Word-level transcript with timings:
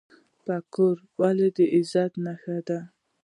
پګړۍ 0.45 0.95
ولې 1.19 1.47
د 1.55 1.57
عزت 1.75 2.11
نښه 2.25 2.57
ده؟ 2.67 2.79